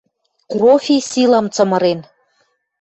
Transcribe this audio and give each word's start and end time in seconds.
Крофи 0.51 0.97
силам 1.09 1.45
цымырен. 1.55 1.99